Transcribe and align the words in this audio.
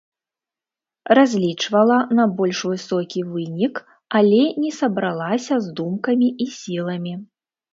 Разлічвала 1.17 1.97
на 2.19 2.25
больш 2.39 2.61
высокі 2.71 3.19
вынік, 3.35 3.75
але 4.21 4.41
не 4.65 4.71
сабралася 4.81 5.55
з 5.67 5.79
думкамі 5.83 6.27
і 6.47 6.53
сіламі. 6.59 7.13